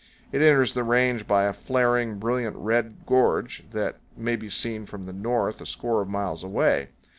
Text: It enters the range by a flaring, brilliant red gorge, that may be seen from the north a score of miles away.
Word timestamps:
It 0.31 0.41
enters 0.41 0.73
the 0.73 0.83
range 0.83 1.27
by 1.27 1.43
a 1.43 1.53
flaring, 1.53 2.17
brilliant 2.17 2.55
red 2.55 3.05
gorge, 3.05 3.69
that 3.69 3.99
may 4.17 4.35
be 4.35 4.49
seen 4.49 4.87
from 4.87 5.05
the 5.05 5.13
north 5.13 5.61
a 5.61 5.67
score 5.67 6.01
of 6.01 6.09
miles 6.09 6.43
away. 6.43 6.87